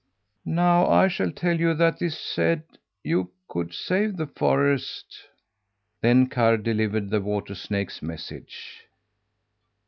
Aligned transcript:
"Now 0.45 0.87
I 0.89 1.07
shall 1.07 1.29
tell 1.31 1.59
you 1.59 1.75
that 1.75 1.99
'tis 1.99 2.17
said 2.17 2.63
you 3.03 3.29
could 3.47 3.71
save 3.71 4.17
the 4.17 4.25
forest." 4.25 5.15
Then 6.01 6.25
Karr 6.27 6.57
delivered 6.57 7.11
the 7.11 7.21
water 7.21 7.53
snake's 7.53 8.01
message. 8.01 8.87